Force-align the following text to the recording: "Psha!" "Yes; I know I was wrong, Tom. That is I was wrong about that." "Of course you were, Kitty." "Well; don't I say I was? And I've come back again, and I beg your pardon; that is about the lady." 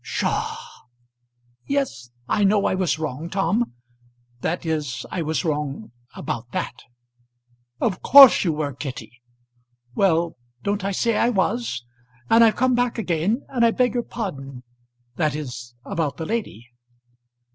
"Psha!" 0.03 0.55
"Yes; 1.67 2.09
I 2.27 2.43
know 2.43 2.65
I 2.65 2.73
was 2.73 2.97
wrong, 2.97 3.29
Tom. 3.29 3.73
That 4.39 4.65
is 4.65 5.05
I 5.11 5.21
was 5.21 5.45
wrong 5.45 5.91
about 6.15 6.49
that." 6.53 6.73
"Of 7.79 8.01
course 8.01 8.43
you 8.43 8.51
were, 8.51 8.73
Kitty." 8.73 9.21
"Well; 9.93 10.35
don't 10.63 10.83
I 10.83 10.91
say 10.91 11.17
I 11.17 11.29
was? 11.29 11.85
And 12.31 12.43
I've 12.43 12.55
come 12.55 12.73
back 12.73 12.97
again, 12.97 13.45
and 13.47 13.63
I 13.63 13.69
beg 13.69 13.93
your 13.93 14.01
pardon; 14.01 14.63
that 15.17 15.35
is 15.35 15.75
about 15.85 16.17
the 16.17 16.25
lady." 16.25 16.69